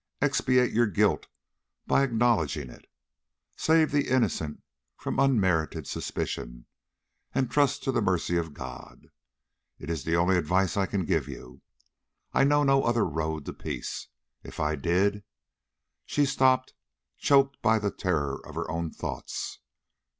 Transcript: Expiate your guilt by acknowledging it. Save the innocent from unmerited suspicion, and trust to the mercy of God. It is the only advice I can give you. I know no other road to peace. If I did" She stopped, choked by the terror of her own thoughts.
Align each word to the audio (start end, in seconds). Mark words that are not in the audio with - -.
Expiate 0.19 0.73
your 0.73 0.87
guilt 0.87 1.27
by 1.85 2.01
acknowledging 2.01 2.71
it. 2.71 2.85
Save 3.55 3.91
the 3.91 4.07
innocent 4.09 4.63
from 4.97 5.19
unmerited 5.19 5.85
suspicion, 5.85 6.65
and 7.35 7.51
trust 7.51 7.83
to 7.83 7.91
the 7.91 8.01
mercy 8.01 8.35
of 8.35 8.55
God. 8.55 9.09
It 9.77 9.91
is 9.91 10.03
the 10.03 10.15
only 10.15 10.37
advice 10.37 10.75
I 10.75 10.87
can 10.87 11.05
give 11.05 11.27
you. 11.27 11.61
I 12.33 12.43
know 12.43 12.63
no 12.63 12.83
other 12.83 13.05
road 13.05 13.45
to 13.45 13.53
peace. 13.53 14.07
If 14.41 14.59
I 14.59 14.75
did" 14.75 15.23
She 16.07 16.25
stopped, 16.25 16.73
choked 17.19 17.61
by 17.61 17.77
the 17.77 17.91
terror 17.91 18.41
of 18.43 18.55
her 18.55 18.67
own 18.71 18.89
thoughts. 18.89 19.59